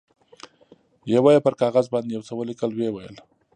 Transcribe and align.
یوه 1.13 1.31
یې 1.35 1.43
پر 1.45 1.53
کاغذ 1.61 1.85
باندې 1.93 2.11
یو 2.15 2.25
څه 2.27 2.33
ولیکل، 2.35 2.71
ویې 2.73 2.89
ویل. 2.91 3.15